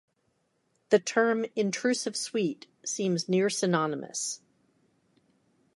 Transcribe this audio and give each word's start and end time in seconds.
The 0.89 0.97
term 0.97 1.45
intrusive 1.55 2.15
suite 2.15 2.65
seems 2.83 3.29
near 3.29 3.51
synonymous. 3.51 4.41